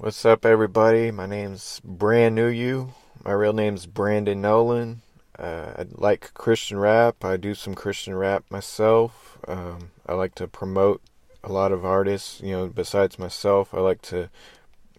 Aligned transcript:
What's 0.00 0.24
up, 0.24 0.46
everybody? 0.46 1.10
My 1.10 1.26
name's 1.26 1.80
Brand 1.82 2.36
New 2.36 2.46
You. 2.46 2.94
My 3.24 3.32
real 3.32 3.52
name's 3.52 3.84
Brandyn 3.86 4.40
Nolan. 4.40 5.02
Uh, 5.36 5.72
I 5.76 5.86
like 5.90 6.32
Christian 6.34 6.78
rap. 6.78 7.24
I 7.24 7.36
do 7.36 7.52
some 7.52 7.74
Christian 7.74 8.14
rap 8.14 8.44
myself. 8.48 9.38
Um, 9.48 9.90
I 10.06 10.14
like 10.14 10.36
to 10.36 10.46
promote 10.46 11.02
a 11.42 11.50
lot 11.50 11.72
of 11.72 11.84
artists. 11.84 12.40
You 12.40 12.52
know, 12.52 12.66
besides 12.68 13.18
myself, 13.18 13.74
I 13.74 13.80
like 13.80 14.00
to, 14.02 14.30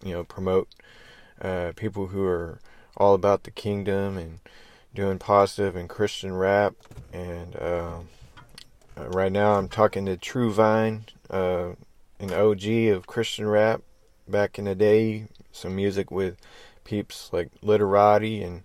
you 0.04 0.12
know, 0.12 0.26
promote 0.26 0.68
uh, 1.42 1.72
people 1.78 2.08
who 2.08 2.26
are 2.26 2.60
all 2.98 3.14
about 3.14 3.44
the 3.44 3.52
kingdom 3.52 4.18
and 4.18 4.40
doing 4.94 5.18
positive 5.18 5.78
and 5.78 5.88
Christian 5.88 6.34
rap. 6.34 6.76
And 7.14 7.56
uh, 7.56 8.00
right 8.98 9.32
now, 9.32 9.54
I'm 9.54 9.70
talking 9.70 10.06
to 10.08 10.18
True 10.18 10.52
Vine, 10.52 11.06
uh, 11.30 11.70
an 12.20 12.34
OG 12.34 12.66
of 12.94 13.08
Christian 13.08 13.48
rap 13.48 13.82
back 14.30 14.60
in 14.60 14.66
the 14.66 14.76
day. 14.76 15.28
Some 15.52 15.76
music 15.76 16.12
with 16.12 16.38
peeps 16.84 17.30
like 17.32 17.50
Literati 17.62 18.42
and 18.42 18.64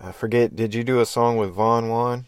I 0.00 0.12
forget. 0.12 0.56
Did 0.56 0.74
you 0.74 0.82
do 0.82 1.00
a 1.00 1.06
song 1.06 1.36
with 1.36 1.50
Vaughn 1.50 1.88
Juan? 1.88 2.26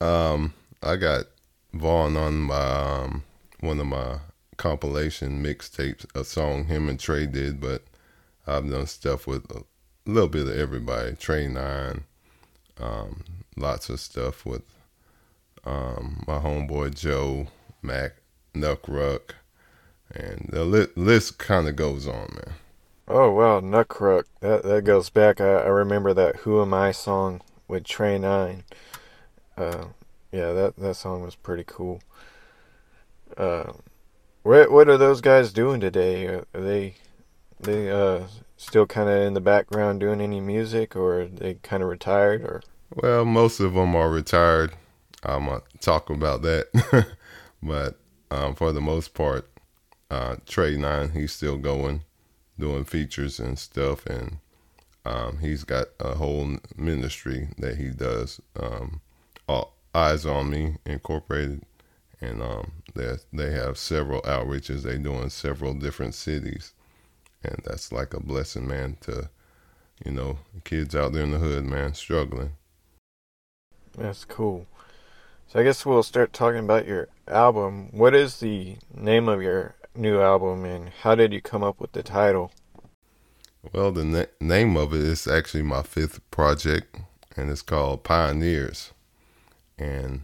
Um, 0.00 0.54
I 0.82 0.96
got 0.96 1.26
Vaughn 1.72 2.16
on 2.16 2.40
my 2.40 3.02
um, 3.04 3.24
one 3.60 3.78
of 3.78 3.86
my 3.86 4.18
compilation 4.56 5.42
mixtapes, 5.42 6.06
a 6.14 6.24
song 6.24 6.64
him 6.64 6.88
and 6.88 6.98
Trey 6.98 7.26
did, 7.26 7.60
but 7.60 7.84
I've 8.46 8.68
done 8.68 8.86
stuff 8.86 9.26
with 9.26 9.50
a 9.50 9.64
little 10.04 10.28
bit 10.28 10.48
of 10.48 10.56
everybody. 10.56 11.14
Trey 11.14 11.48
Nine, 11.48 12.04
um, 12.78 13.22
lots 13.56 13.88
of 13.88 14.00
stuff 14.00 14.44
with 14.44 14.62
um, 15.64 16.24
my 16.26 16.38
homeboy 16.38 16.94
Joe 16.94 17.48
Mac 17.82 18.14
Nuckruck, 18.54 19.32
and 20.14 20.48
the 20.52 20.64
li- 20.64 20.86
list 20.96 21.38
kind 21.38 21.68
of 21.68 21.76
goes 21.76 22.06
on, 22.06 22.28
man. 22.34 22.54
Oh 23.08 23.30
wow, 23.30 23.60
Nuckruck. 23.60 24.24
That 24.40 24.62
that 24.64 24.84
goes 24.84 25.10
back. 25.10 25.40
I, 25.40 25.44
I 25.44 25.68
remember 25.68 26.12
that 26.14 26.36
"Who 26.36 26.60
Am 26.60 26.74
I" 26.74 26.92
song 26.92 27.40
with 27.68 27.84
Trey 27.84 28.18
Nine. 28.18 28.64
Uh, 29.56 29.86
yeah, 30.32 30.52
that 30.52 30.76
that 30.76 30.94
song 30.94 31.22
was 31.22 31.36
pretty 31.36 31.64
cool. 31.66 32.00
Uh, 33.36 33.72
what 34.42 34.70
what 34.70 34.88
are 34.88 34.98
those 34.98 35.20
guys 35.20 35.52
doing 35.52 35.80
today? 35.80 36.26
Are 36.26 36.44
they 36.52 36.94
they 37.60 37.90
uh 37.90 38.24
still 38.56 38.86
kind 38.86 39.08
of 39.08 39.22
in 39.22 39.34
the 39.34 39.40
background 39.40 40.00
doing 40.00 40.20
any 40.20 40.40
music, 40.40 40.96
or 40.96 41.22
are 41.22 41.26
they 41.26 41.54
kind 41.54 41.82
of 41.82 41.88
retired, 41.88 42.42
or? 42.42 42.62
Well, 42.94 43.24
most 43.24 43.60
of 43.60 43.74
them 43.74 43.94
are 43.94 44.10
retired. 44.10 44.72
I'm 45.22 45.46
gonna 45.46 45.62
talk 45.80 46.10
about 46.10 46.42
that, 46.42 47.06
but 47.62 47.98
um, 48.30 48.54
for 48.54 48.72
the 48.72 48.80
most 48.80 49.14
part, 49.14 49.48
uh, 50.10 50.36
Trey 50.46 50.76
Nine 50.76 51.10
he's 51.10 51.32
still 51.32 51.58
going, 51.58 52.02
doing 52.58 52.84
features 52.84 53.40
and 53.40 53.58
stuff, 53.58 54.06
and 54.06 54.38
um, 55.04 55.38
he's 55.38 55.64
got 55.64 55.88
a 56.00 56.14
whole 56.14 56.58
ministry 56.76 57.48
that 57.58 57.76
he 57.76 57.90
does. 57.90 58.40
Um, 58.58 59.00
Eyes 59.96 60.26
on 60.26 60.50
Me 60.50 60.76
Incorporated, 60.84 61.62
and 62.20 62.42
um, 62.42 62.72
they 62.94 63.16
they 63.32 63.50
have 63.52 63.78
several 63.78 64.20
outreaches 64.22 64.82
they 64.82 64.98
do 64.98 65.14
in 65.14 65.30
several 65.30 65.72
different 65.72 66.14
cities, 66.14 66.74
and 67.42 67.62
that's 67.64 67.90
like 67.92 68.12
a 68.12 68.20
blessing, 68.20 68.68
man. 68.68 68.98
To 69.02 69.30
you 70.04 70.12
know, 70.12 70.38
kids 70.64 70.94
out 70.94 71.14
there 71.14 71.22
in 71.22 71.30
the 71.30 71.38
hood, 71.38 71.64
man, 71.64 71.94
struggling. 71.94 72.50
That's 73.96 74.26
cool. 74.26 74.66
So 75.48 75.60
I 75.60 75.62
guess 75.62 75.86
we'll 75.86 76.02
start 76.02 76.34
talking 76.34 76.60
about 76.60 76.86
your 76.86 77.08
album. 77.26 77.88
What 77.92 78.14
is 78.14 78.40
the 78.40 78.76
name 78.94 79.30
of 79.30 79.40
your 79.40 79.76
new 79.98 80.20
album, 80.20 80.64
and 80.64 80.90
how 81.02 81.14
did 81.14 81.32
you 81.32 81.40
come 81.40 81.62
up 81.62 81.80
with 81.80 81.92
the 81.92 82.02
title? 82.02 82.52
Well, 83.72 83.92
the 83.92 84.04
na- 84.04 84.24
name 84.40 84.76
of 84.76 84.94
it 84.94 85.00
is 85.00 85.26
actually 85.26 85.62
my 85.62 85.82
fifth 85.82 86.20
project, 86.30 86.96
and 87.36 87.50
it's 87.50 87.62
called 87.62 88.04
Pioneers. 88.04 88.92
And 89.78 90.22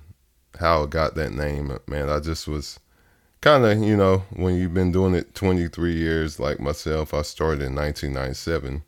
how 0.59 0.84
I 0.84 0.87
got 0.87 1.15
that 1.16 1.32
name, 1.32 1.71
uh, 1.71 1.78
man, 1.87 2.09
I 2.09 2.21
just 2.21 2.47
was 2.47 2.78
kind 3.41 3.65
of, 3.65 3.78
you 3.78 3.97
know, 3.97 4.25
when 4.31 4.56
you've 4.56 4.75
been 4.75 4.93
doing 4.93 5.15
it 5.15 5.34
23 5.34 5.94
years, 5.94 6.38
like 6.38 6.61
myself, 6.61 7.12
I 7.12 7.22
started 7.22 7.62
in 7.62 7.75
1997. 7.75 8.82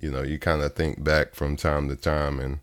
You 0.00 0.10
know, 0.10 0.22
you 0.22 0.38
kind 0.38 0.62
of 0.62 0.74
think 0.74 1.02
back 1.02 1.34
from 1.34 1.56
time 1.56 1.88
to 1.88 1.96
time, 1.96 2.38
and 2.38 2.60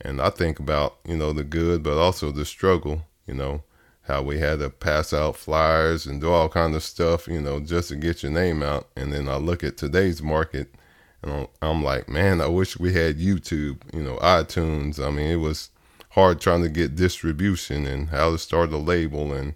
and 0.00 0.20
I 0.20 0.30
think 0.30 0.58
about, 0.58 0.96
you 1.06 1.16
know, 1.16 1.32
the 1.32 1.44
good, 1.44 1.84
but 1.84 1.96
also 1.96 2.32
the 2.32 2.44
struggle. 2.44 3.02
You 3.26 3.34
know, 3.34 3.62
how 4.02 4.20
we 4.20 4.38
had 4.38 4.58
to 4.58 4.68
pass 4.68 5.12
out 5.12 5.36
flyers 5.36 6.06
and 6.06 6.20
do 6.20 6.30
all 6.30 6.48
kind 6.48 6.74
of 6.74 6.82
stuff, 6.82 7.28
you 7.28 7.40
know, 7.40 7.60
just 7.60 7.88
to 7.88 7.96
get 7.96 8.22
your 8.22 8.32
name 8.32 8.62
out. 8.62 8.88
And 8.96 9.12
then 9.12 9.28
I 9.28 9.36
look 9.36 9.62
at 9.62 9.76
today's 9.76 10.20
market, 10.20 10.74
and 11.22 11.46
I'm 11.60 11.84
like, 11.84 12.08
man, 12.08 12.40
I 12.40 12.48
wish 12.48 12.78
we 12.78 12.92
had 12.92 13.18
YouTube, 13.18 13.82
you 13.94 14.02
know, 14.02 14.16
iTunes. 14.16 14.98
I 14.98 15.10
mean, 15.10 15.30
it 15.30 15.36
was 15.36 15.70
hard 16.10 16.40
trying 16.40 16.62
to 16.62 16.68
get 16.68 16.96
distribution 16.96 17.86
and 17.86 18.08
how 18.10 18.32
to 18.32 18.38
start 18.38 18.72
a 18.72 18.76
label, 18.76 19.32
and 19.32 19.54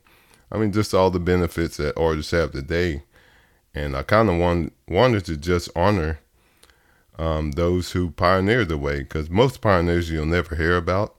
I 0.50 0.58
mean, 0.58 0.70
just 0.70 0.94
all 0.94 1.10
the 1.10 1.18
benefits 1.18 1.76
that 1.78 1.98
artists 1.98 2.30
have 2.30 2.52
today. 2.52 3.02
And 3.74 3.96
I 3.96 4.04
kind 4.04 4.30
of 4.30 4.36
want, 4.36 4.72
wanted 4.88 5.24
to 5.26 5.36
just 5.36 5.68
honor 5.76 6.20
um, 7.18 7.50
those 7.52 7.92
who 7.92 8.10
pioneered 8.10 8.68
the 8.68 8.78
way, 8.78 9.00
because 9.00 9.28
most 9.28 9.60
pioneers 9.60 10.08
you'll 10.08 10.24
never 10.24 10.54
hear 10.54 10.76
about, 10.76 11.16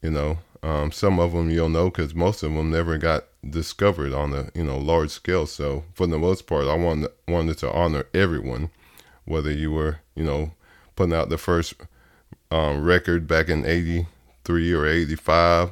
you 0.00 0.10
know. 0.10 0.38
Um, 0.62 0.90
some 0.90 1.20
of 1.20 1.32
them 1.32 1.50
you'll 1.50 1.68
know 1.68 1.90
because 1.90 2.14
most 2.14 2.42
of 2.42 2.52
them 2.52 2.70
never 2.70 2.98
got 2.98 3.24
discovered 3.48 4.12
on 4.12 4.32
a 4.32 4.50
you 4.54 4.64
know 4.64 4.78
large 4.78 5.10
scale. 5.10 5.46
So 5.46 5.84
for 5.94 6.06
the 6.06 6.18
most 6.18 6.46
part, 6.46 6.66
I 6.66 6.74
wanted 6.74 7.10
wanted 7.26 7.58
to 7.58 7.72
honor 7.72 8.06
everyone, 8.12 8.70
whether 9.24 9.52
you 9.52 9.72
were 9.72 10.00
you 10.14 10.24
know 10.24 10.52
putting 10.96 11.14
out 11.14 11.28
the 11.28 11.38
first 11.38 11.74
um, 12.50 12.82
record 12.82 13.26
back 13.26 13.48
in 13.48 13.64
'83 13.64 14.72
or 14.72 14.86
'85, 14.86 15.70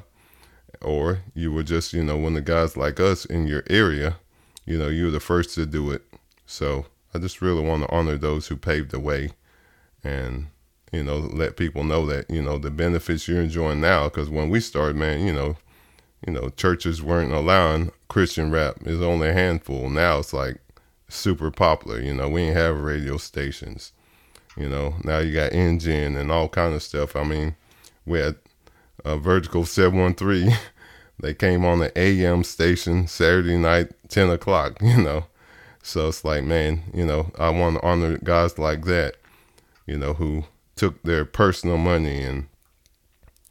or 0.82 1.20
you 1.34 1.52
were 1.52 1.64
just 1.64 1.92
you 1.92 2.04
know 2.04 2.16
one 2.16 2.36
of 2.36 2.44
the 2.44 2.52
guys 2.52 2.76
like 2.76 3.00
us 3.00 3.24
in 3.24 3.46
your 3.46 3.64
area, 3.68 4.16
you 4.64 4.78
know 4.78 4.88
you 4.88 5.06
were 5.06 5.10
the 5.10 5.20
first 5.20 5.54
to 5.56 5.66
do 5.66 5.90
it. 5.90 6.02
So 6.46 6.86
I 7.12 7.18
just 7.18 7.42
really 7.42 7.62
want 7.62 7.82
to 7.82 7.90
honor 7.92 8.16
those 8.16 8.46
who 8.46 8.56
paved 8.56 8.92
the 8.92 9.00
way, 9.00 9.30
and 10.04 10.46
you 10.92 11.02
know, 11.02 11.16
let 11.16 11.56
people 11.56 11.84
know 11.84 12.06
that, 12.06 12.30
you 12.30 12.42
know, 12.42 12.58
the 12.58 12.70
benefits 12.70 13.26
you're 13.26 13.42
enjoying 13.42 13.80
now. 13.80 14.04
Because 14.04 14.30
when 14.30 14.48
we 14.48 14.60
started, 14.60 14.96
man, 14.96 15.26
you 15.26 15.32
know, 15.32 15.56
you 16.26 16.32
know, 16.32 16.48
churches 16.50 17.02
weren't 17.02 17.32
allowing 17.32 17.90
Christian 18.08 18.50
rap. 18.50 18.76
It's 18.82 19.02
only 19.02 19.28
a 19.28 19.32
handful. 19.32 19.90
Now 19.90 20.18
it's 20.18 20.32
like 20.32 20.58
super 21.08 21.50
popular. 21.50 22.00
You 22.00 22.14
know, 22.14 22.28
we 22.28 22.42
ain't 22.42 22.56
have 22.56 22.80
radio 22.80 23.16
stations. 23.16 23.92
You 24.56 24.68
know, 24.68 24.94
now 25.04 25.18
you 25.18 25.34
got 25.34 25.52
engine 25.52 26.16
and 26.16 26.32
all 26.32 26.48
kind 26.48 26.74
of 26.74 26.82
stuff. 26.82 27.14
I 27.14 27.24
mean, 27.24 27.56
we 28.06 28.20
had 28.20 28.36
a 29.04 29.16
Vertical 29.16 29.66
713. 29.66 30.56
they 31.20 31.34
came 31.34 31.64
on 31.64 31.80
the 31.80 31.96
AM 31.98 32.42
station 32.42 33.06
Saturday 33.06 33.56
night, 33.56 33.92
10 34.08 34.30
o'clock, 34.30 34.78
you 34.80 34.96
know. 35.02 35.26
So 35.82 36.08
it's 36.08 36.24
like, 36.24 36.42
man, 36.42 36.82
you 36.92 37.06
know, 37.06 37.30
I 37.38 37.50
want 37.50 37.76
to 37.76 37.86
honor 37.86 38.18
guys 38.18 38.58
like 38.58 38.86
that, 38.86 39.16
you 39.86 39.96
know, 39.96 40.14
who 40.14 40.44
took 40.76 41.02
their 41.02 41.24
personal 41.24 41.78
money 41.78 42.22
and 42.22 42.46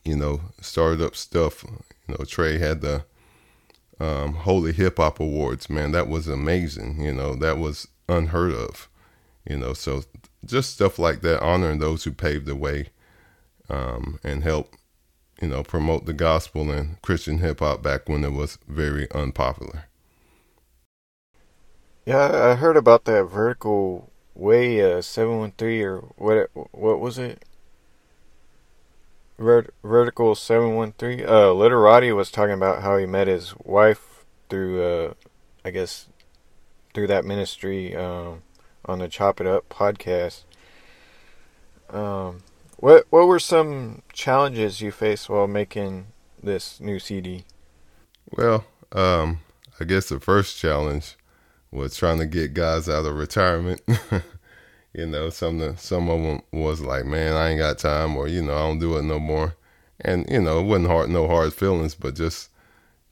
you 0.03 0.15
know 0.15 0.41
started 0.61 1.01
up 1.01 1.15
stuff. 1.15 1.63
You 2.07 2.15
know, 2.17 2.25
Trey 2.25 2.59
had 2.59 2.81
the 2.81 3.05
um, 3.99 4.35
Holy 4.35 4.71
Hip 4.71 4.97
Hop 4.97 5.19
Awards. 5.19 5.69
Man, 5.69 5.91
that 5.91 6.07
was 6.07 6.27
amazing. 6.27 7.01
You 7.01 7.13
know, 7.13 7.35
that 7.35 7.57
was 7.57 7.87
unheard 8.07 8.53
of. 8.53 8.87
You 9.47 9.57
know, 9.57 9.73
so 9.73 10.03
just 10.45 10.73
stuff 10.73 10.99
like 10.99 11.21
that, 11.21 11.41
honoring 11.41 11.79
those 11.79 12.03
who 12.03 12.11
paved 12.11 12.45
the 12.45 12.55
way 12.55 12.89
um, 13.69 14.19
and 14.23 14.43
help, 14.43 14.75
you 15.41 15.47
know, 15.47 15.63
promote 15.63 16.05
the 16.05 16.13
gospel 16.13 16.71
and 16.71 17.01
Christian 17.01 17.39
hip 17.39 17.59
hop 17.59 17.81
back 17.81 18.07
when 18.07 18.23
it 18.23 18.33
was 18.33 18.57
very 18.67 19.09
unpopular. 19.11 19.85
Yeah, 22.05 22.49
I 22.51 22.55
heard 22.55 22.77
about 22.77 23.05
that 23.05 23.23
vertical 23.25 24.11
way 24.35 24.81
uh, 24.81 25.01
713 25.01 25.81
or 25.83 25.97
what 26.17 26.49
what 26.71 26.99
was 26.99 27.17
it? 27.17 27.43
Vert, 29.37 29.73
vertical 29.83 30.33
713 30.33 31.27
uh 31.27 31.51
literati 31.51 32.11
was 32.13 32.31
talking 32.31 32.53
about 32.53 32.83
how 32.83 32.95
he 32.95 33.05
met 33.05 33.27
his 33.27 33.53
wife 33.65 34.23
through 34.49 34.81
uh 34.81 35.13
i 35.65 35.71
guess 35.71 36.07
through 36.93 37.07
that 37.07 37.25
ministry 37.25 37.93
um 37.95 38.43
on 38.85 38.99
the 38.99 39.09
chop 39.09 39.41
it 39.41 39.47
up 39.47 39.67
podcast. 39.67 40.43
Um 41.89 42.43
what 42.77 43.05
what 43.09 43.27
were 43.27 43.39
some 43.39 44.03
challenges 44.13 44.79
you 44.79 44.91
faced 44.91 45.29
while 45.29 45.47
making 45.47 46.07
this 46.41 46.79
new 46.79 46.99
cd 46.99 47.43
well 48.31 48.65
um 48.91 49.39
i 49.79 49.83
guess 49.83 50.09
the 50.09 50.19
first 50.19 50.57
challenge 50.57 51.17
was 51.75 51.95
trying 51.95 52.19
to 52.19 52.25
get 52.25 52.53
guys 52.53 52.87
out 52.89 53.05
of 53.05 53.15
retirement. 53.15 53.81
you 54.93 55.05
know, 55.05 55.29
some 55.29 55.61
of 55.61 55.79
some 55.79 56.09
of 56.09 56.21
them 56.21 56.41
was 56.51 56.81
like, 56.81 57.05
man, 57.05 57.33
I 57.33 57.49
ain't 57.49 57.59
got 57.59 57.77
time, 57.77 58.15
or 58.15 58.27
you 58.27 58.41
know, 58.41 58.53
I 58.55 58.59
don't 58.59 58.79
do 58.79 58.97
it 58.97 59.03
no 59.03 59.19
more. 59.19 59.55
And 60.01 60.27
you 60.29 60.41
know, 60.41 60.59
it 60.59 60.63
wasn't 60.63 60.87
hard, 60.87 61.09
no 61.09 61.27
hard 61.27 61.53
feelings, 61.53 61.95
but 61.95 62.15
just 62.15 62.49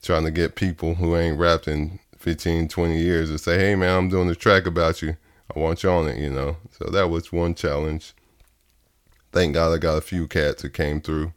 trying 0.01 0.25
to 0.25 0.31
get 0.31 0.56
people 0.56 0.95
who 0.95 1.15
ain't 1.15 1.39
rapped 1.39 1.68
in 1.68 2.00
15, 2.18 2.68
20 2.68 2.98
years 2.98 3.30
to 3.30 3.38
say, 3.38 3.57
hey 3.57 3.75
man, 3.75 3.98
I'm 3.98 4.10
doing 4.10 4.30
a 4.30 4.36
track 4.36 4.66
about 4.66 5.01
you. 5.01 5.18
I 5.54 5.59
want 5.59 5.83
you 5.83 5.89
on 5.89 6.07
it, 6.07 6.18
you 6.18 6.30
know. 6.30 6.57
So 6.71 6.89
that 6.89 7.09
was 7.09 7.31
one 7.31 7.54
challenge. 7.54 8.13
Thank 9.31 9.56
God 9.56 9.74
I 9.74 9.77
got 9.77 9.98
a 9.98 10.01
few 10.01 10.27
cats 10.27 10.62
that 10.62 10.74
came 10.74 11.01
through. 11.01 11.33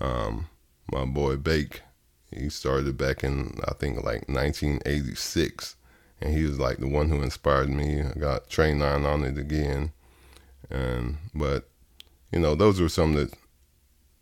Um, 0.00 0.48
my 0.90 1.04
boy 1.04 1.36
Bake, 1.36 1.82
he 2.30 2.48
started 2.50 2.96
back 2.96 3.24
in 3.24 3.58
I 3.66 3.72
think 3.74 3.96
like 3.96 4.28
1986, 4.28 5.76
and 6.20 6.34
he 6.34 6.44
was 6.44 6.58
like 6.58 6.78
the 6.78 6.88
one 6.88 7.08
who 7.08 7.22
inspired 7.22 7.70
me. 7.70 8.02
I 8.02 8.18
got 8.18 8.48
Trey 8.48 8.74
Nine 8.74 9.04
on 9.04 9.24
it 9.24 9.38
again, 9.38 9.92
and 10.70 11.18
but 11.34 11.68
you 12.32 12.40
know 12.40 12.54
those 12.54 12.80
were 12.80 12.88
some 12.88 13.16
of 13.16 13.30
the 13.30 13.36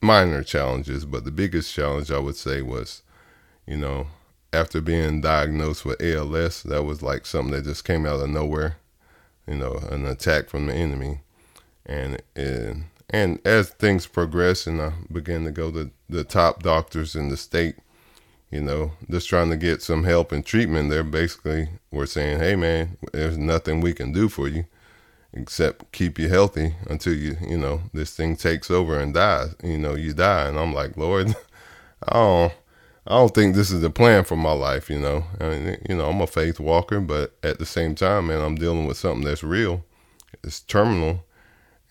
minor 0.00 0.42
challenges. 0.42 1.04
But 1.04 1.24
the 1.24 1.30
biggest 1.30 1.72
challenge 1.72 2.10
I 2.10 2.18
would 2.18 2.36
say 2.36 2.62
was, 2.62 3.02
you 3.66 3.76
know, 3.76 4.08
after 4.52 4.80
being 4.80 5.20
diagnosed 5.20 5.84
with 5.84 6.02
ALS, 6.02 6.62
that 6.64 6.84
was 6.84 7.02
like 7.02 7.26
something 7.26 7.52
that 7.52 7.64
just 7.64 7.84
came 7.84 8.06
out 8.06 8.20
of 8.20 8.30
nowhere. 8.30 8.76
You 9.46 9.56
know, 9.56 9.74
an 9.90 10.06
attack 10.06 10.48
from 10.48 10.66
the 10.66 10.74
enemy, 10.74 11.20
and 11.84 12.20
and 12.34 12.86
and 13.08 13.38
as 13.46 13.70
things 13.70 14.06
progressed 14.06 14.66
and 14.66 14.80
I 14.80 14.92
began 15.12 15.44
to 15.44 15.52
go 15.52 15.70
to 15.70 15.90
the 16.08 16.24
top 16.24 16.62
doctors 16.62 17.14
in 17.14 17.28
the 17.28 17.36
state, 17.36 17.76
you 18.50 18.60
know, 18.60 18.92
just 19.10 19.28
trying 19.28 19.50
to 19.50 19.56
get 19.56 19.82
some 19.82 20.04
help 20.04 20.32
and 20.32 20.44
treatment. 20.44 20.90
They're 20.90 21.04
basically 21.04 21.68
we're 21.90 22.06
saying, 22.06 22.38
"Hey, 22.38 22.56
man, 22.56 22.96
there's 23.12 23.38
nothing 23.38 23.80
we 23.80 23.92
can 23.92 24.12
do 24.12 24.28
for 24.28 24.48
you." 24.48 24.66
except 25.36 25.92
keep 25.92 26.18
you 26.18 26.28
healthy 26.28 26.74
until 26.88 27.12
you 27.12 27.36
you 27.46 27.58
know 27.58 27.82
this 27.92 28.14
thing 28.16 28.36
takes 28.36 28.70
over 28.70 28.98
and 28.98 29.14
dies 29.14 29.54
you 29.62 29.76
know 29.76 29.94
you 29.94 30.12
die 30.12 30.48
and 30.48 30.58
i'm 30.58 30.72
like 30.72 30.96
lord 30.96 31.28
i 32.08 32.14
don't 32.14 32.52
i 33.06 33.14
don't 33.14 33.34
think 33.34 33.54
this 33.54 33.70
is 33.70 33.82
the 33.82 33.90
plan 33.90 34.24
for 34.24 34.36
my 34.36 34.52
life 34.52 34.88
you 34.88 34.98
know 34.98 35.24
I 35.40 35.48
mean, 35.48 35.78
you 35.88 35.96
know 35.96 36.08
i'm 36.08 36.20
a 36.20 36.26
faith 36.26 36.58
walker 36.58 37.00
but 37.00 37.36
at 37.42 37.58
the 37.58 37.66
same 37.66 37.94
time 37.94 38.28
man 38.28 38.40
i'm 38.40 38.56
dealing 38.56 38.86
with 38.86 38.96
something 38.96 39.24
that's 39.24 39.44
real 39.44 39.84
it's 40.42 40.60
terminal 40.60 41.24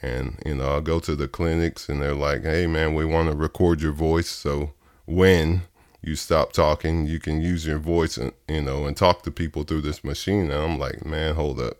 and 0.01 0.41
you 0.45 0.55
know 0.55 0.71
i'll 0.71 0.81
go 0.81 0.99
to 0.99 1.15
the 1.15 1.27
clinics 1.27 1.87
and 1.87 2.01
they're 2.01 2.15
like 2.15 2.43
hey 2.43 2.65
man 2.65 2.95
we 2.95 3.05
want 3.05 3.29
to 3.29 3.35
record 3.35 3.81
your 3.81 3.93
voice 3.93 4.29
so 4.29 4.71
when 5.05 5.61
you 6.05 6.15
stop 6.15 6.53
talking 6.53 7.07
you 7.07 7.19
can 7.19 7.41
use 7.41 7.65
your 7.65 7.79
voice 7.79 8.17
and 8.17 8.31
you 8.47 8.61
know 8.61 8.85
and 8.85 8.95
talk 8.95 9.23
to 9.23 9.31
people 9.31 9.63
through 9.63 9.81
this 9.81 10.03
machine 10.03 10.51
and 10.51 10.53
i'm 10.53 10.79
like 10.79 11.05
man 11.05 11.35
hold 11.35 11.59
up 11.59 11.77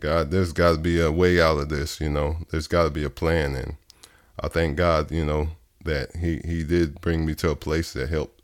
God, 0.00 0.30
there's 0.30 0.52
got 0.52 0.72
to 0.72 0.78
be 0.78 1.00
a 1.00 1.12
way 1.12 1.40
out 1.40 1.58
of 1.58 1.68
this, 1.68 2.00
you 2.00 2.10
know. 2.10 2.38
There's 2.50 2.66
got 2.66 2.84
to 2.84 2.90
be 2.90 3.04
a 3.04 3.10
plan, 3.10 3.54
and 3.54 3.76
I 4.40 4.48
thank 4.48 4.76
God, 4.76 5.10
you 5.10 5.24
know, 5.24 5.50
that 5.84 6.16
He 6.16 6.40
He 6.44 6.64
did 6.64 7.00
bring 7.00 7.24
me 7.24 7.34
to 7.36 7.50
a 7.50 7.56
place 7.56 7.92
that 7.92 8.08
helped 8.08 8.42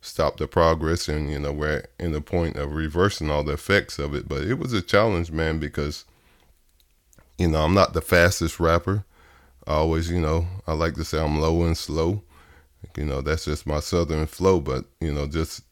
stop 0.00 0.36
the 0.36 0.46
progress, 0.46 1.08
and 1.08 1.30
you 1.30 1.38
know, 1.38 1.52
we're 1.52 1.84
in 1.98 2.12
the 2.12 2.20
point 2.20 2.56
of 2.56 2.74
reversing 2.74 3.30
all 3.30 3.42
the 3.42 3.54
effects 3.54 3.98
of 3.98 4.14
it. 4.14 4.28
But 4.28 4.42
it 4.42 4.58
was 4.58 4.72
a 4.72 4.82
challenge, 4.82 5.32
man, 5.32 5.58
because 5.58 6.04
you 7.36 7.48
know 7.48 7.64
I'm 7.64 7.74
not 7.74 7.94
the 7.94 8.00
fastest 8.00 8.60
rapper. 8.60 9.04
I 9.66 9.74
always, 9.74 10.10
you 10.10 10.20
know, 10.20 10.46
I 10.66 10.72
like 10.72 10.94
to 10.94 11.04
say 11.04 11.22
I'm 11.22 11.40
low 11.40 11.62
and 11.62 11.76
slow. 11.76 12.22
You 12.96 13.04
know, 13.04 13.20
that's 13.20 13.44
just 13.44 13.66
my 13.66 13.80
southern 13.80 14.26
flow. 14.26 14.60
But 14.60 14.84
you 15.00 15.12
know, 15.12 15.26
just 15.26 15.62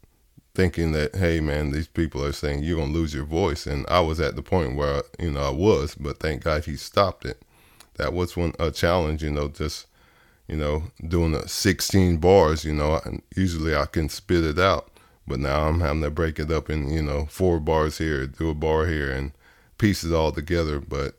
thinking 0.54 0.92
that 0.92 1.14
hey 1.14 1.40
man 1.40 1.70
these 1.70 1.86
people 1.86 2.24
are 2.24 2.32
saying 2.32 2.62
you're 2.62 2.78
gonna 2.78 2.92
lose 2.92 3.14
your 3.14 3.24
voice 3.24 3.66
and 3.66 3.86
i 3.88 4.00
was 4.00 4.20
at 4.20 4.34
the 4.34 4.42
point 4.42 4.76
where 4.76 5.02
you 5.18 5.30
know 5.30 5.40
i 5.40 5.50
was 5.50 5.94
but 5.94 6.18
thank 6.18 6.42
god 6.42 6.64
he 6.64 6.76
stopped 6.76 7.24
it 7.24 7.40
that 7.94 8.12
was 8.12 8.36
one 8.36 8.52
a 8.58 8.70
challenge 8.70 9.22
you 9.22 9.30
know 9.30 9.48
just 9.48 9.86
you 10.48 10.56
know 10.56 10.82
doing 11.06 11.32
the 11.32 11.48
16 11.48 12.16
bars 12.16 12.64
you 12.64 12.74
know 12.74 13.00
and 13.04 13.22
usually 13.36 13.76
i 13.76 13.86
can 13.86 14.08
spit 14.08 14.44
it 14.44 14.58
out 14.58 14.90
but 15.26 15.38
now 15.38 15.68
i'm 15.68 15.80
having 15.80 16.02
to 16.02 16.10
break 16.10 16.38
it 16.40 16.50
up 16.50 16.68
in 16.68 16.90
you 16.90 17.02
know 17.02 17.26
four 17.26 17.60
bars 17.60 17.98
here 17.98 18.26
do 18.26 18.50
a 18.50 18.54
bar 18.54 18.86
here 18.86 19.10
and 19.12 19.30
piece 19.78 20.02
it 20.02 20.12
all 20.12 20.32
together 20.32 20.80
but 20.80 21.14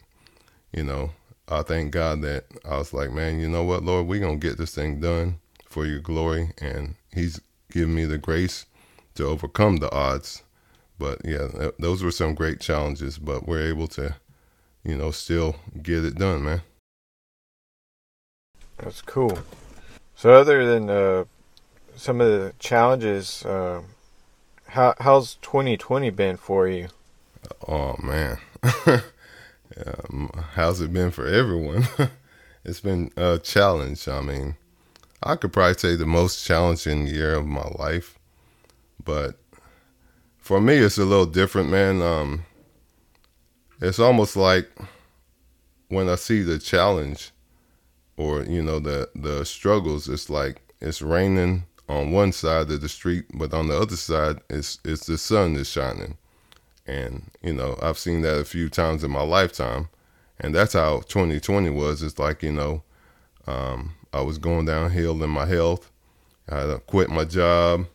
you 0.73 0.83
know 0.83 1.11
i 1.47 1.61
thank 1.61 1.91
god 1.91 2.21
that 2.21 2.43
i 2.65 2.77
was 2.77 2.93
like 2.93 3.11
man 3.11 3.39
you 3.39 3.47
know 3.47 3.63
what 3.63 3.83
lord 3.83 4.05
we're 4.07 4.19
gonna 4.19 4.35
get 4.35 4.57
this 4.57 4.75
thing 4.75 4.99
done 4.99 5.39
for 5.71 5.85
your 5.85 5.99
glory 5.99 6.51
and 6.59 6.95
he's 7.13 7.39
given 7.71 7.95
me 7.95 8.05
the 8.05 8.17
grace 8.17 8.65
to 9.15 9.25
overcome 9.25 9.77
the 9.77 9.91
odds. 9.91 10.43
But 10.99 11.21
yeah, 11.25 11.71
those 11.79 12.03
were 12.03 12.11
some 12.11 12.35
great 12.35 12.59
challenges, 12.59 13.17
but 13.17 13.47
we're 13.47 13.67
able 13.67 13.87
to, 13.89 14.15
you 14.83 14.95
know, 14.95 15.11
still 15.11 15.55
get 15.81 16.05
it 16.05 16.15
done, 16.15 16.43
man. 16.43 16.61
That's 18.77 19.01
cool. 19.01 19.39
So, 20.15 20.33
other 20.33 20.65
than 20.65 20.89
uh, 20.89 21.25
some 21.95 22.21
of 22.21 22.27
the 22.27 22.53
challenges, 22.59 23.43
uh, 23.45 23.81
how 24.67 24.93
how's 24.99 25.35
2020 25.35 26.09
been 26.11 26.37
for 26.37 26.67
you? 26.67 26.89
Oh 27.67 27.95
man, 28.01 28.37
um, 28.85 30.29
how's 30.53 30.81
it 30.81 30.93
been 30.93 31.11
for 31.11 31.27
everyone? 31.27 31.87
it's 32.63 32.79
been 32.79 33.11
a 33.17 33.39
challenge. 33.39 34.07
I 34.07 34.21
mean, 34.21 34.55
I 35.23 35.35
could 35.35 35.53
probably 35.53 35.77
say 35.77 35.95
the 35.95 36.05
most 36.05 36.45
challenging 36.45 37.07
year 37.07 37.35
of 37.35 37.45
my 37.45 37.67
life. 37.77 38.17
But 39.03 39.37
for 40.37 40.59
me, 40.59 40.77
it's 40.77 40.97
a 40.97 41.05
little 41.05 41.25
different, 41.25 41.69
man. 41.69 42.01
Um, 42.01 42.45
it's 43.79 43.99
almost 43.99 44.35
like 44.35 44.69
when 45.89 46.09
I 46.09 46.15
see 46.15 46.41
the 46.41 46.57
challenge 46.57 47.31
or 48.17 48.43
you 48.43 48.61
know 48.61 48.79
the 48.79 49.09
the 49.15 49.45
struggles. 49.45 50.07
It's 50.07 50.29
like 50.29 50.61
it's 50.79 51.01
raining 51.01 51.63
on 51.89 52.11
one 52.11 52.31
side 52.31 52.71
of 52.71 52.81
the 52.81 52.89
street, 52.89 53.25
but 53.33 53.53
on 53.53 53.67
the 53.67 53.79
other 53.79 53.95
side, 53.95 54.39
it's 54.49 54.79
it's 54.85 55.05
the 55.05 55.17
sun 55.17 55.55
is 55.55 55.69
shining. 55.69 56.17
And 56.87 57.29
you 57.41 57.53
know, 57.53 57.77
I've 57.81 57.97
seen 57.99 58.21
that 58.21 58.39
a 58.39 58.45
few 58.45 58.69
times 58.69 59.03
in 59.03 59.11
my 59.11 59.23
lifetime, 59.23 59.89
and 60.39 60.53
that's 60.55 60.73
how 60.73 61.01
2020 61.01 61.69
was. 61.69 62.01
It's 62.03 62.19
like 62.19 62.43
you 62.43 62.51
know, 62.51 62.83
um, 63.47 63.93
I 64.13 64.21
was 64.21 64.37
going 64.37 64.65
downhill 64.65 65.23
in 65.23 65.29
my 65.29 65.45
health. 65.45 65.91
I 66.49 66.59
had 66.59 66.65
to 66.67 66.79
quit 66.79 67.09
my 67.09 67.25
job 67.25 67.87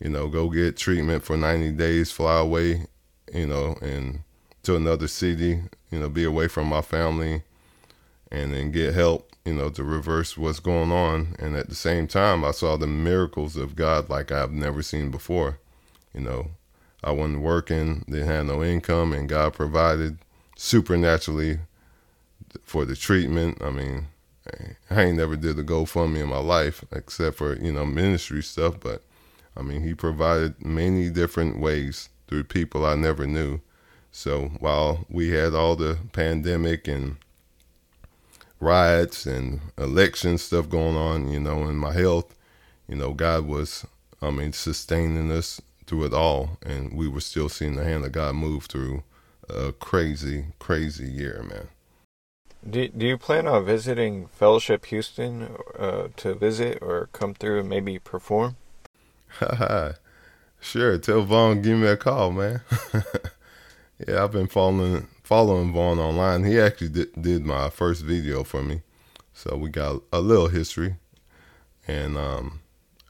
you 0.00 0.08
know, 0.08 0.28
go 0.28 0.48
get 0.48 0.76
treatment 0.76 1.24
for 1.24 1.36
90 1.36 1.72
days, 1.72 2.12
fly 2.12 2.38
away, 2.38 2.86
you 3.32 3.46
know, 3.46 3.76
and 3.82 4.20
to 4.62 4.76
another 4.76 5.08
city, 5.08 5.62
you 5.90 5.98
know, 5.98 6.08
be 6.08 6.24
away 6.24 6.48
from 6.48 6.68
my 6.68 6.82
family 6.82 7.42
and 8.30 8.52
then 8.52 8.70
get 8.70 8.94
help, 8.94 9.32
you 9.44 9.54
know, 9.54 9.70
to 9.70 9.82
reverse 9.82 10.36
what's 10.36 10.60
going 10.60 10.92
on. 10.92 11.34
And 11.38 11.56
at 11.56 11.68
the 11.68 11.74
same 11.74 12.06
time, 12.06 12.44
I 12.44 12.52
saw 12.52 12.76
the 12.76 12.86
miracles 12.86 13.56
of 13.56 13.74
God 13.74 14.08
like 14.08 14.30
I've 14.30 14.52
never 14.52 14.82
seen 14.82 15.10
before. 15.10 15.58
You 16.14 16.20
know, 16.20 16.50
I 17.02 17.10
wasn't 17.10 17.42
working, 17.42 18.04
didn't 18.08 18.28
have 18.28 18.46
no 18.46 18.62
income, 18.62 19.12
and 19.12 19.28
God 19.28 19.54
provided 19.54 20.18
supernaturally 20.56 21.58
for 22.62 22.84
the 22.84 22.96
treatment. 22.96 23.62
I 23.62 23.70
mean, 23.70 24.06
I 24.90 25.02
ain't 25.02 25.16
never 25.16 25.36
did 25.36 25.58
a 25.58 25.64
GoFundMe 25.64 26.22
in 26.22 26.28
my 26.28 26.38
life 26.38 26.84
except 26.92 27.36
for, 27.36 27.56
you 27.56 27.72
know, 27.72 27.84
ministry 27.84 28.42
stuff, 28.42 28.80
but 28.80 29.02
I 29.56 29.62
mean, 29.62 29.82
he 29.82 29.94
provided 29.94 30.64
many 30.64 31.10
different 31.10 31.60
ways 31.60 32.08
through 32.28 32.44
people 32.44 32.86
I 32.86 32.94
never 32.94 33.26
knew. 33.26 33.60
So 34.12 34.50
while 34.60 35.04
we 35.08 35.30
had 35.30 35.54
all 35.54 35.76
the 35.76 35.98
pandemic 36.12 36.88
and 36.88 37.16
riots 38.60 39.26
and 39.26 39.60
election 39.76 40.38
stuff 40.38 40.68
going 40.68 40.96
on, 40.96 41.30
you 41.30 41.40
know, 41.40 41.68
in 41.68 41.76
my 41.76 41.92
health, 41.92 42.34
you 42.88 42.96
know, 42.96 43.12
God 43.12 43.46
was, 43.46 43.86
I 44.22 44.30
mean, 44.30 44.52
sustaining 44.52 45.30
us 45.30 45.60
through 45.86 46.04
it 46.04 46.14
all. 46.14 46.58
And 46.64 46.92
we 46.92 47.08
were 47.08 47.20
still 47.20 47.48
seeing 47.48 47.76
the 47.76 47.84
hand 47.84 48.04
of 48.04 48.12
God 48.12 48.34
move 48.34 48.66
through 48.66 49.02
a 49.48 49.72
crazy, 49.72 50.46
crazy 50.58 51.10
year, 51.10 51.44
man. 51.48 51.68
Do, 52.68 52.88
do 52.88 53.06
you 53.06 53.18
plan 53.18 53.46
on 53.46 53.64
visiting 53.64 54.26
Fellowship 54.28 54.86
Houston 54.86 55.56
uh, 55.78 56.08
to 56.16 56.34
visit 56.34 56.78
or 56.80 57.08
come 57.12 57.34
through 57.34 57.60
and 57.60 57.68
maybe 57.68 57.98
perform? 57.98 58.56
sure. 60.60 60.98
Tell 60.98 61.22
Vaughn, 61.22 61.62
give 61.62 61.78
me 61.78 61.86
a 61.86 61.96
call, 61.96 62.32
man. 62.32 62.62
yeah, 64.06 64.24
I've 64.24 64.32
been 64.32 64.48
following 64.48 65.06
following 65.22 65.72
Vaughn 65.72 65.98
online. 65.98 66.44
He 66.44 66.58
actually 66.58 66.88
did, 66.88 67.22
did 67.22 67.44
my 67.44 67.70
first 67.70 68.02
video 68.02 68.44
for 68.44 68.62
me, 68.62 68.82
so 69.32 69.56
we 69.56 69.68
got 69.68 70.02
a 70.12 70.20
little 70.20 70.48
history. 70.48 70.96
And 71.86 72.16
um, 72.16 72.60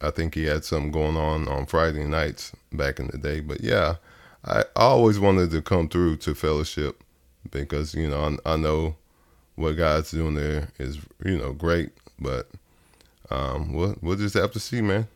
I 0.00 0.10
think 0.10 0.34
he 0.34 0.44
had 0.44 0.64
something 0.64 0.92
going 0.92 1.16
on 1.16 1.48
on 1.48 1.66
Friday 1.66 2.04
nights 2.04 2.52
back 2.72 3.00
in 3.00 3.08
the 3.08 3.18
day. 3.18 3.40
But 3.40 3.60
yeah, 3.60 3.96
I, 4.44 4.64
always 4.76 5.18
wanted 5.18 5.50
to 5.52 5.62
come 5.62 5.88
through 5.88 6.18
to 6.18 6.34
fellowship 6.34 7.02
because 7.50 7.94
you 7.94 8.08
know 8.08 8.38
I, 8.44 8.52
I 8.52 8.56
know 8.56 8.96
what 9.58 9.76
God's 9.76 10.10
doing 10.10 10.34
there 10.34 10.68
is 10.78 10.98
you 11.24 11.36
know 11.38 11.52
great, 11.52 11.90
but 12.18 12.48
um, 13.30 13.72
we'll 13.72 13.96
we'll 14.00 14.16
just 14.16 14.34
have 14.34 14.52
to 14.52 14.60
see, 14.60 14.80
man 14.80 15.08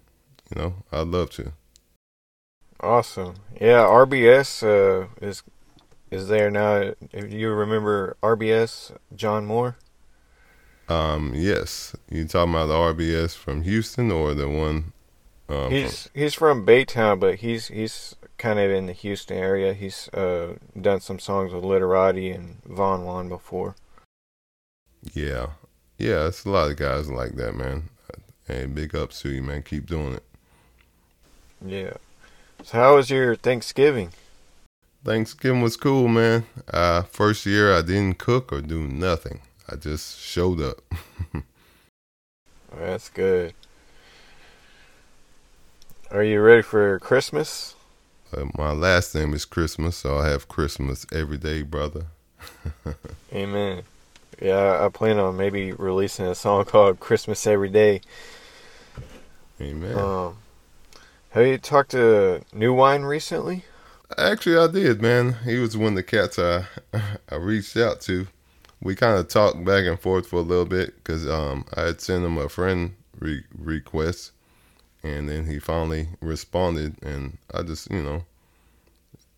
you 0.55 0.61
know, 0.61 0.75
I'd 0.93 1.09
love 1.09 1.31
to. 1.31 1.53
Awesome. 2.81 3.35
Yeah, 3.61 3.85
RBS 3.85 4.63
uh, 4.63 5.07
is 5.21 5.43
is 6.11 6.29
there 6.29 6.51
now. 6.51 6.93
If 7.13 7.33
you 7.33 7.51
remember 7.51 8.17
RBS, 8.23 8.97
John 9.15 9.47
Moore. 9.47 9.77
Um, 10.89 11.33
yes. 11.35 11.97
You 12.11 12.27
talking 12.27 12.53
about 12.53 12.67
the 12.67 12.75
RBS 12.75 13.37
from 13.37 13.63
Houston 13.63 14.11
or 14.11 14.35
the 14.35 14.49
one 14.49 14.93
Um, 15.49 15.71
he's 15.71 16.09
from, 16.09 16.21
he's 16.21 16.35
from 16.35 16.67
Baytown, 16.67 17.21
but 17.21 17.37
he's 17.37 17.69
he's 17.69 18.17
kind 18.37 18.59
of 18.59 18.71
in 18.71 18.87
the 18.87 18.93
Houston 18.93 19.37
area. 19.39 19.75
He's 19.75 20.09
uh, 20.09 20.57
done 20.79 21.01
some 21.01 21.19
songs 21.19 21.53
with 21.55 21.65
Literati 21.65 22.31
and 22.31 22.63
Von 22.65 23.05
Juan 23.05 23.29
before. 23.29 23.77
Yeah, 25.15 25.49
yeah, 25.99 26.27
it's 26.27 26.45
a 26.45 26.51
lot 26.51 26.71
of 26.71 26.77
guys 26.77 27.11
like 27.11 27.35
that, 27.37 27.55
man. 27.55 27.89
Hey, 28.47 28.67
big 28.67 28.95
ups 28.95 29.23
to 29.23 29.31
you, 29.31 29.43
man. 29.43 29.63
Keep 29.63 29.87
doing 29.87 30.15
it. 30.15 30.25
Yeah. 31.65 31.95
So 32.65 32.79
how 32.79 32.97
was 32.97 33.11
your 33.11 33.35
Thanksgiving? 33.35 34.11
Thanksgiving 35.05 35.63
was 35.63 35.77
cool, 35.77 36.07
man. 36.09 36.47
Uh, 36.73 37.03
first 37.03 37.45
year 37.47 37.77
I 37.77 37.83
didn't 37.83 38.19
cook 38.19 38.53
or 38.53 38.61
do 38.61 38.87
nothing. 38.87 39.41
I 39.69 39.77
just 39.77 40.21
showed 40.21 40.61
up. 40.61 40.81
That's 42.77 43.09
good. 43.09 43.55
Are 46.11 46.23
you 46.23 46.41
ready 46.41 46.63
for 46.63 46.99
Christmas? 47.01 47.75
Uh, 48.37 48.47
my 48.57 48.73
last 48.73 49.15
name 49.15 49.35
is 49.35 49.45
Christmas, 49.45 49.97
so 49.97 50.19
I 50.19 50.29
have 50.29 50.49
Christmas 50.49 51.07
every 51.13 51.39
day, 51.39 51.63
brother. 51.63 52.07
Amen. 53.33 53.83
Yeah, 54.43 54.85
I 54.85 54.89
plan 54.89 55.21
on 55.21 55.37
maybe 55.37 55.71
releasing 55.71 56.27
a 56.27 56.35
song 56.35 56.65
called 56.67 56.99
Christmas 56.99 57.47
Every 57.47 57.69
Day. 57.69 58.01
Amen. 59.61 59.97
Um, 59.97 60.37
have 61.31 61.47
you 61.47 61.59
talked 61.59 61.93
to 61.93 62.43
New 62.53 62.75
Wine 62.75 63.03
recently? 63.03 63.65
Actually, 64.19 64.59
I 64.59 64.67
did, 64.67 65.01
man. 65.01 65.37
He 65.45 65.59
was 65.59 65.77
one 65.77 65.93
of 65.93 65.95
the 65.95 66.03
cats 66.03 66.41
I 66.41 66.67
I 67.31 67.37
reached 67.37 67.77
out 67.77 68.01
to. 68.03 68.27
We 68.81 68.97
kind 68.97 69.17
of 69.17 69.29
talked 69.29 69.65
back 69.65 69.85
and 69.85 70.01
forth 70.01 70.27
for 70.27 70.37
a 70.37 70.41
little 70.41 70.65
bit 70.65 70.97
because 70.97 71.29
um, 71.29 71.65
I 71.77 71.83
had 71.83 72.01
sent 72.01 72.25
him 72.25 72.37
a 72.37 72.49
friend 72.49 72.97
re- 73.21 73.45
request, 73.57 74.33
and 75.05 75.29
then 75.29 75.47
he 75.47 75.61
finally 75.61 76.09
responded, 76.21 76.97
and 77.01 77.39
I 77.55 77.63
just 77.63 77.93
you 77.93 78.03
know 78.03 78.25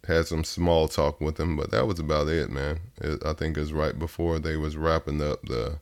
had 0.07 0.27
some 0.27 0.45
small 0.45 0.89
talk 0.89 1.21
with 1.21 1.39
him, 1.39 1.57
but 1.57 1.71
that 1.71 1.87
was 1.87 1.99
about 1.99 2.29
it, 2.29 2.51
man. 2.51 2.81
It, 3.01 3.25
I 3.25 3.33
think 3.33 3.57
it 3.57 3.61
was 3.61 3.73
right 3.73 3.99
before 3.99 4.39
they 4.39 4.57
was 4.57 4.77
wrapping 4.77 5.23
up 5.23 5.43
the 5.43 5.79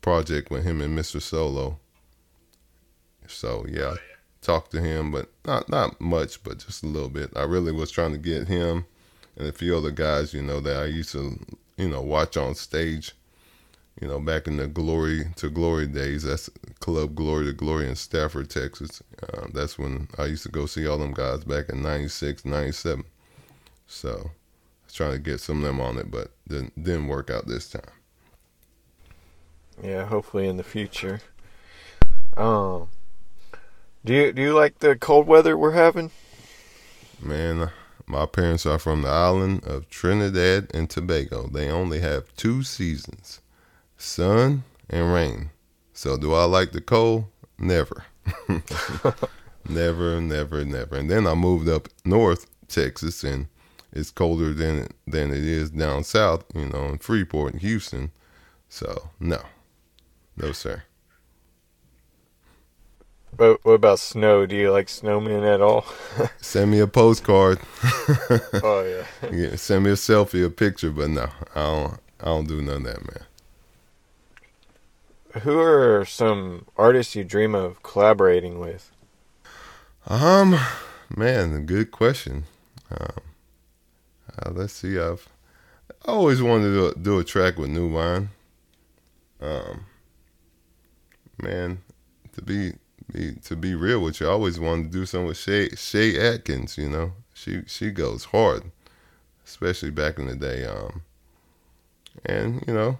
project 0.00 0.50
with 0.50 0.64
him 0.64 0.80
and 0.80 0.98
Mr. 0.98 1.20
Solo. 1.20 1.78
So 3.26 3.66
yeah, 3.68 3.94
talked 4.40 4.72
to 4.72 4.80
him, 4.80 5.10
but 5.12 5.30
not 5.44 5.68
not 5.68 6.00
much, 6.00 6.42
but 6.42 6.58
just 6.58 6.82
a 6.82 6.86
little 6.86 7.08
bit. 7.08 7.30
I 7.36 7.42
really 7.42 7.72
was 7.72 7.90
trying 7.90 8.12
to 8.12 8.18
get 8.18 8.48
him 8.48 8.86
and 9.36 9.48
a 9.48 9.52
few 9.52 9.76
other 9.76 9.90
guys, 9.90 10.34
you 10.34 10.42
know, 10.42 10.60
that 10.60 10.76
I 10.76 10.86
used 10.86 11.12
to, 11.12 11.38
you 11.76 11.88
know, 11.88 12.02
watch 12.02 12.36
on 12.36 12.54
stage. 12.54 13.12
You 14.00 14.08
know, 14.08 14.18
back 14.18 14.46
in 14.46 14.56
the 14.56 14.66
glory 14.66 15.26
to 15.36 15.50
glory 15.50 15.86
days, 15.86 16.22
that's 16.22 16.48
Club 16.78 17.14
Glory 17.14 17.46
to 17.46 17.52
Glory 17.52 17.86
in 17.86 17.96
Stafford, 17.96 18.48
Texas. 18.48 19.02
Uh, 19.22 19.48
that's 19.52 19.78
when 19.78 20.08
I 20.16 20.26
used 20.26 20.44
to 20.44 20.48
go 20.48 20.64
see 20.64 20.86
all 20.86 20.96
them 20.96 21.12
guys 21.12 21.44
back 21.44 21.68
in 21.68 21.82
96, 21.82 22.46
97. 22.46 23.04
So 23.90 24.10
I 24.10 24.86
was 24.86 24.94
trying 24.94 25.12
to 25.12 25.18
get 25.18 25.40
some 25.40 25.58
of 25.58 25.62
them 25.64 25.80
on 25.80 25.98
it, 25.98 26.12
but 26.12 26.30
didn't, 26.48 26.82
didn't 26.82 27.08
work 27.08 27.28
out 27.28 27.48
this 27.48 27.68
time. 27.68 27.82
Yeah, 29.82 30.04
hopefully 30.06 30.46
in 30.46 30.56
the 30.56 30.62
future. 30.62 31.20
Um, 32.36 32.88
do 34.04 34.14
you 34.14 34.32
do 34.32 34.42
you 34.42 34.54
like 34.54 34.78
the 34.78 34.94
cold 34.94 35.26
weather 35.26 35.56
we're 35.56 35.72
having? 35.72 36.12
Man, 37.20 37.70
my 38.06 38.26
parents 38.26 38.64
are 38.64 38.78
from 38.78 39.02
the 39.02 39.08
island 39.08 39.64
of 39.64 39.90
Trinidad 39.90 40.70
and 40.72 40.88
Tobago. 40.88 41.48
They 41.48 41.68
only 41.68 41.98
have 41.98 42.34
two 42.36 42.62
seasons, 42.62 43.40
sun 43.96 44.62
and 44.88 45.12
rain. 45.12 45.50
So 45.92 46.16
do 46.16 46.32
I 46.32 46.44
like 46.44 46.70
the 46.70 46.80
cold? 46.80 47.24
Never. 47.58 48.04
never, 49.68 50.20
never, 50.20 50.64
never. 50.64 50.96
And 50.96 51.10
then 51.10 51.26
I 51.26 51.34
moved 51.34 51.68
up 51.68 51.88
north 52.04 52.46
Texas 52.68 53.24
and 53.24 53.48
it's 53.92 54.10
colder 54.10 54.52
than 54.52 54.88
than 55.06 55.30
it 55.30 55.44
is 55.44 55.70
down 55.70 56.04
south, 56.04 56.44
you 56.54 56.66
know, 56.66 56.86
in 56.86 56.98
Freeport 56.98 57.52
and 57.52 57.62
Houston. 57.62 58.10
So 58.68 59.10
no. 59.18 59.40
No 60.36 60.52
sir. 60.52 60.84
But 63.36 63.64
what 63.64 63.72
about 63.72 63.98
snow? 63.98 64.46
Do 64.46 64.56
you 64.56 64.70
like 64.70 64.88
snowmen 64.88 65.52
at 65.52 65.60
all? 65.60 65.86
send 66.40 66.70
me 66.70 66.80
a 66.80 66.86
postcard. 66.86 67.60
oh 68.62 69.04
yeah. 69.22 69.30
yeah. 69.32 69.56
Send 69.56 69.84
me 69.84 69.90
a 69.90 69.94
selfie, 69.94 70.44
a 70.44 70.50
picture, 70.50 70.90
but 70.90 71.10
no, 71.10 71.28
I 71.54 71.62
don't. 71.62 72.00
I 72.22 72.26
don't 72.26 72.46
do 72.46 72.60
none 72.60 72.76
of 72.76 72.84
that, 72.84 73.00
man. 73.00 73.24
Who 75.42 75.58
are 75.58 76.04
some 76.04 76.66
artists 76.76 77.16
you 77.16 77.24
dream 77.24 77.54
of 77.54 77.82
collaborating 77.82 78.58
with? 78.58 78.90
Um, 80.06 80.58
man, 81.16 81.64
good 81.64 81.92
question. 81.92 82.44
Um, 82.90 83.22
uh, 84.38 84.50
let's 84.52 84.72
see. 84.72 84.98
I've 84.98 85.28
always 86.04 86.42
wanted 86.42 86.72
to 86.72 86.94
do, 86.94 87.00
do 87.00 87.18
a 87.18 87.24
track 87.24 87.58
with 87.58 87.70
New 87.70 87.92
Wine. 87.92 88.30
Um, 89.40 89.86
man, 91.42 91.82
to 92.34 92.42
be 92.42 92.72
be, 93.12 93.32
to 93.44 93.56
be 93.56 93.74
real 93.74 94.00
with 94.00 94.20
you, 94.20 94.28
I 94.28 94.30
always 94.30 94.60
wanted 94.60 94.92
to 94.92 94.98
do 94.98 95.06
something 95.06 95.28
with 95.28 95.38
Shay, 95.38 95.70
Shay 95.70 96.18
Atkins. 96.18 96.78
You 96.78 96.90
know, 96.90 97.12
she 97.34 97.62
she 97.66 97.90
goes 97.90 98.24
hard, 98.24 98.64
especially 99.44 99.90
back 99.90 100.18
in 100.18 100.26
the 100.26 100.36
day. 100.36 100.64
Um, 100.64 101.02
and 102.24 102.62
you 102.66 102.74
know, 102.74 102.98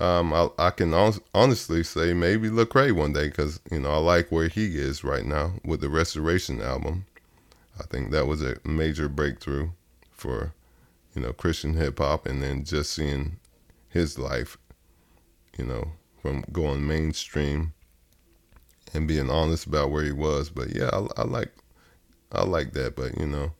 um, 0.00 0.32
I, 0.32 0.48
I 0.58 0.70
can 0.70 0.92
honestly 1.34 1.82
say 1.82 2.12
maybe 2.12 2.48
Lecrae 2.50 2.92
one 2.92 3.12
day 3.12 3.28
because 3.28 3.60
you 3.70 3.80
know 3.80 3.90
I 3.90 3.98
like 3.98 4.30
where 4.30 4.48
he 4.48 4.78
is 4.78 5.04
right 5.04 5.24
now 5.24 5.52
with 5.64 5.80
the 5.80 5.88
Restoration 5.88 6.60
album. 6.60 7.06
I 7.78 7.84
think 7.84 8.10
that 8.10 8.26
was 8.26 8.42
a 8.42 8.56
major 8.64 9.08
breakthrough 9.08 9.68
for 10.16 10.52
you 11.14 11.22
know 11.22 11.32
Christian 11.32 11.74
hip 11.74 11.98
hop, 11.98 12.26
and 12.26 12.42
then 12.42 12.64
just 12.64 12.92
seeing 12.92 13.38
his 13.88 14.18
life, 14.18 14.58
you 15.58 15.64
know, 15.64 15.92
from 16.20 16.44
going 16.52 16.86
mainstream 16.86 17.72
and 18.92 19.08
being 19.08 19.30
honest 19.30 19.66
about 19.66 19.90
where 19.90 20.04
he 20.04 20.12
was. 20.12 20.50
But 20.50 20.74
yeah, 20.74 20.90
I, 20.92 21.06
I 21.20 21.24
like 21.24 21.52
I 22.32 22.44
like 22.44 22.72
that. 22.72 22.96
But 22.96 23.18
you 23.18 23.26
know, 23.26 23.52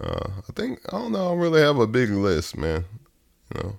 uh, 0.00 0.30
I 0.48 0.52
think 0.54 0.80
I 0.88 0.98
don't 0.98 1.12
know. 1.12 1.26
I 1.26 1.28
don't 1.30 1.38
really 1.38 1.60
have 1.60 1.78
a 1.78 1.86
big 1.86 2.10
list, 2.10 2.56
man. 2.56 2.84
You 3.54 3.62
know. 3.62 3.76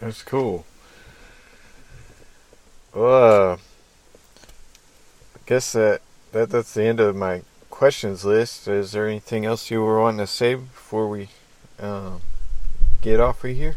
That's 0.00 0.22
cool. 0.22 0.66
Well, 2.92 3.52
uh, 3.52 3.56
I 3.56 5.38
guess 5.46 5.72
that, 5.72 6.02
that 6.32 6.50
that's 6.50 6.74
the 6.74 6.82
end 6.82 7.00
of 7.00 7.16
my 7.16 7.42
questions 7.82 8.24
list. 8.24 8.68
Is 8.68 8.92
there 8.92 9.08
anything 9.08 9.44
else 9.44 9.68
you 9.68 9.82
were 9.82 10.00
wanting 10.00 10.18
to 10.18 10.26
say 10.28 10.54
before 10.54 11.08
we 11.08 11.28
um, 11.80 12.20
get 13.00 13.18
off 13.18 13.42
of 13.42 13.50
here? 13.50 13.74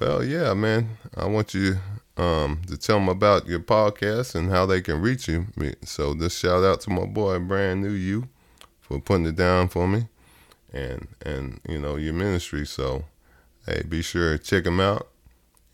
Well, 0.00 0.22
yeah, 0.22 0.54
man. 0.54 0.90
I 1.16 1.26
want 1.26 1.54
you 1.54 1.78
um, 2.16 2.62
to 2.68 2.76
tell 2.76 3.00
them 3.00 3.08
about 3.08 3.48
your 3.48 3.58
podcast 3.58 4.36
and 4.36 4.48
how 4.48 4.64
they 4.64 4.80
can 4.80 5.02
reach 5.02 5.26
you. 5.26 5.46
So 5.82 6.14
just 6.14 6.38
shout 6.38 6.62
out 6.62 6.82
to 6.82 6.90
my 6.90 7.04
boy 7.04 7.40
Brand 7.40 7.82
New 7.82 7.90
You 7.90 8.28
for 8.80 9.00
putting 9.00 9.26
it 9.26 9.34
down 9.34 9.70
for 9.70 9.88
me, 9.88 10.06
and 10.72 11.08
and 11.20 11.60
you 11.68 11.80
know 11.80 11.96
your 11.96 12.14
ministry. 12.14 12.64
So 12.64 13.06
hey, 13.66 13.82
be 13.88 14.02
sure 14.02 14.38
to 14.38 14.44
check 14.44 14.66
him 14.66 14.78
out. 14.78 15.08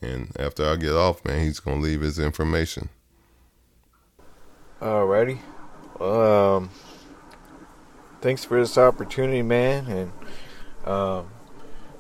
And 0.01 0.35
after 0.39 0.65
I 0.65 0.77
get 0.77 0.95
off, 0.95 1.23
man, 1.27 1.45
he's 1.45 1.61
gonna 1.61 1.83
leave 1.83 2.01
his 2.01 2.19
information. 2.19 2.89
Alrighty. 4.81 5.39
Well, 5.99 6.57
um, 6.57 6.71
thanks 8.21 8.45
for 8.45 8.61
this 8.61 8.79
opportunity, 8.79 9.43
man, 9.43 9.87
and 9.87 10.89
um 10.89 11.31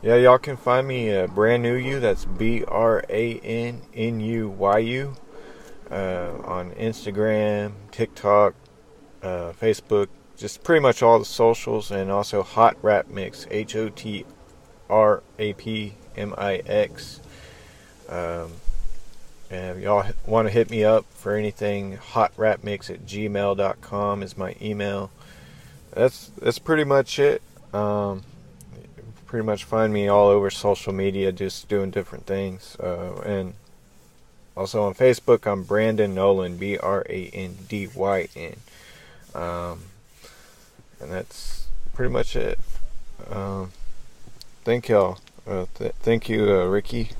yeah, 0.02 0.16
y'all 0.16 0.38
can 0.38 0.56
find 0.56 0.88
me 0.88 1.14
uh, 1.14 1.26
brand 1.26 1.62
new 1.62 1.74
you. 1.74 2.00
That's 2.00 2.24
B 2.24 2.64
R 2.64 3.04
A 3.10 3.38
N 3.40 3.82
N 3.94 4.20
U 4.20 4.48
Y 4.48 4.78
U 4.78 5.14
uh, 5.90 6.32
on 6.44 6.70
Instagram, 6.72 7.72
TikTok, 7.90 8.54
uh, 9.22 9.52
Facebook, 9.60 10.08
just 10.38 10.62
pretty 10.62 10.80
much 10.80 11.02
all 11.02 11.18
the 11.18 11.26
socials, 11.26 11.90
and 11.90 12.10
also 12.10 12.42
Hot 12.42 12.78
Rap 12.82 13.08
Mix 13.08 13.46
H 13.50 13.76
O 13.76 13.90
T 13.90 14.24
R 14.88 15.22
A 15.38 15.52
P 15.52 15.94
M 16.16 16.34
I 16.38 16.56
X. 16.64 17.20
Um, 18.08 18.52
and 19.50 19.76
if 19.76 19.82
y'all 19.82 20.06
want 20.24 20.48
to 20.48 20.52
hit 20.52 20.70
me 20.70 20.82
up 20.82 21.04
for 21.12 21.34
anything, 21.34 21.98
hotrapmix 21.98 22.88
at 22.88 23.04
gmail.com 23.04 24.22
is 24.22 24.38
my 24.38 24.54
email. 24.62 25.10
That's 25.92 26.30
that's 26.40 26.58
pretty 26.58 26.84
much 26.84 27.18
it. 27.18 27.42
Um, 27.72 28.22
pretty 29.26 29.44
much 29.44 29.64
find 29.64 29.92
me 29.92 30.08
all 30.08 30.28
over 30.28 30.50
social 30.50 30.92
media, 30.92 31.32
just 31.32 31.68
doing 31.68 31.90
different 31.90 32.26
things. 32.26 32.76
Uh, 32.80 33.20
and 33.24 33.54
also 34.56 34.82
on 34.82 34.94
Facebook, 34.94 35.46
I'm 35.50 35.64
Brandyn 35.64 36.14
Nolan, 36.14 36.56
B 36.56 36.76
R 36.76 37.04
A 37.08 37.30
N 37.32 37.58
D 37.68 37.88
Y 37.94 38.28
N. 38.36 38.56
Um, 39.34 39.82
and 41.00 41.12
that's 41.12 41.66
pretty 41.94 42.12
much 42.12 42.36
it. 42.36 42.58
Um, 43.30 43.72
thank 44.64 44.88
y'all. 44.88 45.18
Uh, 45.46 45.66
th- 45.74 45.92
thank 46.00 46.28
you, 46.28 46.50
uh, 46.50 46.66
Ricky. 46.66 47.10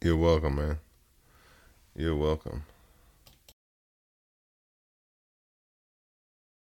You're 0.00 0.16
welcome, 0.16 0.56
man. 0.56 0.78
You're 1.96 2.16
welcome. 2.16 2.62